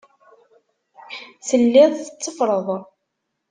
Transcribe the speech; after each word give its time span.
Telliḍ 1.47 1.91
tetteffreḍ. 1.95 2.67